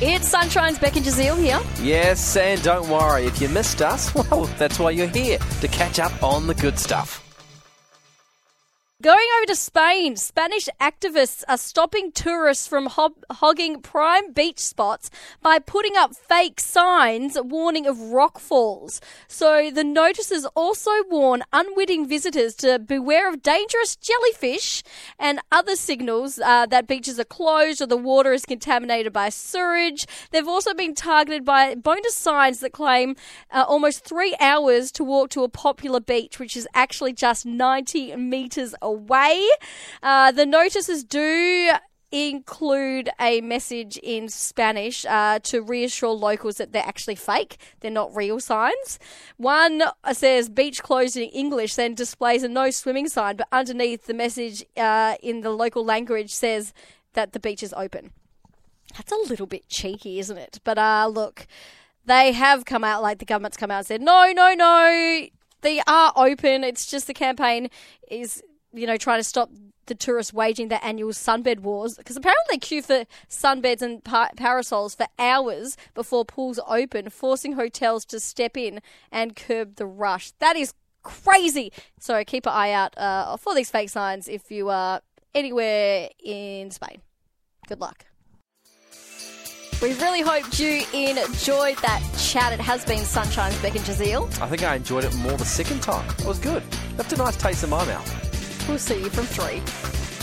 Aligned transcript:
It's 0.00 0.28
Sunshine's 0.28 0.78
Beck 0.78 0.94
and 0.94 1.04
Jazeel 1.04 1.36
here. 1.36 1.60
Yes, 1.84 2.36
and 2.36 2.62
don't 2.62 2.88
worry, 2.88 3.26
if 3.26 3.40
you 3.40 3.48
missed 3.48 3.82
us, 3.82 4.14
well, 4.30 4.44
that's 4.56 4.78
why 4.78 4.90
you're 4.90 5.08
here, 5.08 5.38
to 5.60 5.66
catch 5.66 5.98
up 5.98 6.22
on 6.22 6.46
the 6.46 6.54
good 6.54 6.78
stuff. 6.78 7.27
Going 9.00 9.28
over 9.36 9.46
to 9.46 9.54
Spain, 9.54 10.16
Spanish 10.16 10.68
activists 10.80 11.44
are 11.48 11.56
stopping 11.56 12.10
tourists 12.10 12.66
from 12.66 12.86
hob- 12.86 13.24
hogging 13.30 13.80
prime 13.80 14.32
beach 14.32 14.58
spots 14.58 15.08
by 15.40 15.60
putting 15.60 15.96
up 15.96 16.16
fake 16.16 16.58
signs 16.58 17.38
warning 17.40 17.86
of 17.86 18.00
rock 18.00 18.40
falls. 18.40 19.00
So 19.28 19.70
the 19.70 19.84
notices 19.84 20.46
also 20.56 20.90
warn 21.08 21.44
unwitting 21.52 22.08
visitors 22.08 22.56
to 22.56 22.80
beware 22.80 23.28
of 23.28 23.40
dangerous 23.40 23.94
jellyfish 23.94 24.82
and 25.16 25.38
other 25.52 25.76
signals 25.76 26.40
uh, 26.40 26.66
that 26.66 26.88
beaches 26.88 27.20
are 27.20 27.24
closed 27.24 27.80
or 27.80 27.86
the 27.86 27.96
water 27.96 28.32
is 28.32 28.44
contaminated 28.44 29.12
by 29.12 29.28
sewage. 29.28 30.08
They've 30.32 30.48
also 30.48 30.74
been 30.74 30.96
targeted 30.96 31.44
by 31.44 31.76
bonus 31.76 32.16
signs 32.16 32.58
that 32.58 32.72
claim 32.72 33.14
uh, 33.52 33.64
almost 33.68 34.04
three 34.04 34.34
hours 34.40 34.90
to 34.90 35.04
walk 35.04 35.30
to 35.30 35.44
a 35.44 35.48
popular 35.48 36.00
beach, 36.00 36.40
which 36.40 36.56
is 36.56 36.66
actually 36.74 37.12
just 37.12 37.46
90 37.46 38.16
meters 38.16 38.74
away. 38.82 38.87
Uh, 40.02 40.32
the 40.32 40.46
notices 40.46 41.04
do 41.04 41.72
include 42.10 43.10
a 43.20 43.40
message 43.42 43.98
in 43.98 44.28
Spanish 44.28 45.04
uh, 45.04 45.38
to 45.40 45.60
reassure 45.60 46.14
locals 46.14 46.56
that 46.56 46.72
they're 46.72 46.82
actually 46.86 47.14
fake. 47.14 47.58
They're 47.80 47.90
not 47.90 48.16
real 48.16 48.40
signs. 48.40 48.98
One 49.36 49.82
says 50.12 50.48
beach 50.48 50.82
closed 50.82 51.16
in 51.16 51.24
English, 51.24 51.74
then 51.74 51.94
displays 51.94 52.42
a 52.42 52.48
no 52.48 52.70
swimming 52.70 53.08
sign, 53.08 53.36
but 53.36 53.48
underneath 53.52 54.06
the 54.06 54.14
message 54.14 54.64
uh, 54.76 55.16
in 55.22 55.42
the 55.42 55.50
local 55.50 55.84
language 55.84 56.30
says 56.30 56.72
that 57.12 57.32
the 57.32 57.40
beach 57.40 57.62
is 57.62 57.74
open. 57.76 58.12
That's 58.96 59.12
a 59.12 59.28
little 59.28 59.46
bit 59.46 59.68
cheeky, 59.68 60.18
isn't 60.18 60.38
it? 60.38 60.60
But 60.64 60.78
uh, 60.78 61.10
look, 61.12 61.46
they 62.06 62.32
have 62.32 62.64
come 62.64 62.84
out, 62.84 63.02
like 63.02 63.18
the 63.18 63.26
government's 63.26 63.58
come 63.58 63.70
out 63.70 63.78
and 63.78 63.86
said, 63.86 64.00
no, 64.00 64.32
no, 64.32 64.54
no, 64.54 65.26
they 65.60 65.82
are 65.86 66.12
open. 66.16 66.64
It's 66.64 66.86
just 66.86 67.06
the 67.06 67.12
campaign 67.14 67.68
is, 68.10 68.42
you 68.72 68.86
know, 68.86 68.96
trying 68.96 69.20
to 69.20 69.24
stop 69.24 69.50
the 69.86 69.94
tourists 69.94 70.32
waging 70.32 70.68
their 70.68 70.80
annual 70.82 71.10
sunbed 71.10 71.60
wars 71.60 71.96
because 71.96 72.16
apparently 72.16 72.44
they 72.50 72.58
queue 72.58 72.82
for 72.82 73.04
sunbeds 73.28 73.82
and 73.82 74.04
pa- 74.04 74.30
parasols 74.36 74.94
for 74.94 75.06
hours 75.18 75.76
before 75.94 76.24
pools 76.24 76.60
open, 76.68 77.08
forcing 77.10 77.54
hotels 77.54 78.04
to 78.04 78.20
step 78.20 78.56
in 78.56 78.80
and 79.10 79.34
curb 79.34 79.76
the 79.76 79.86
rush. 79.86 80.32
That 80.38 80.56
is 80.56 80.74
crazy. 81.02 81.72
So 81.98 82.22
keep 82.24 82.46
an 82.46 82.52
eye 82.52 82.72
out 82.72 82.96
uh, 82.96 83.36
for 83.38 83.54
these 83.54 83.70
fake 83.70 83.90
signs 83.90 84.28
if 84.28 84.50
you 84.50 84.68
are 84.68 85.00
anywhere 85.34 86.10
in 86.22 86.70
Spain. 86.70 87.00
Good 87.66 87.80
luck. 87.80 88.04
We 89.80 89.94
really 89.94 90.22
hoped 90.22 90.58
you 90.58 90.82
enjoyed 90.92 91.78
that 91.78 92.02
chat. 92.18 92.52
It 92.52 92.60
has 92.60 92.84
been 92.84 93.04
Sunshine's 93.04 93.56
Beck 93.62 93.76
and 93.76 93.84
Jazeel. 93.84 94.26
I 94.40 94.48
think 94.48 94.64
I 94.64 94.74
enjoyed 94.74 95.04
it 95.04 95.14
more 95.16 95.36
the 95.36 95.44
second 95.44 95.82
time. 95.82 96.08
It 96.18 96.26
was 96.26 96.40
good. 96.40 96.64
Left 96.96 97.12
a 97.12 97.16
nice 97.16 97.36
taste 97.36 97.62
in 97.62 97.70
my 97.70 97.84
mouth. 97.84 98.27
We'll 98.68 98.78
see 98.78 98.98
you 98.98 99.08
from 99.08 99.24
three. 99.24 100.17